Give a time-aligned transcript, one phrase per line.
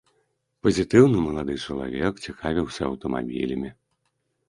[0.67, 3.69] Пазітыўны малады чалавек, цікавіўся аўтамабілямі.